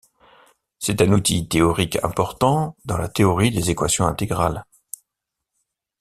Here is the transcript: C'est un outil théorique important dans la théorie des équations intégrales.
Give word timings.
C'est 0.79 0.99
un 1.03 1.11
outil 1.11 1.47
théorique 1.47 1.99
important 2.03 2.75
dans 2.85 2.97
la 2.97 3.07
théorie 3.07 3.51
des 3.51 3.69
équations 3.69 4.07
intégrales. 4.07 4.65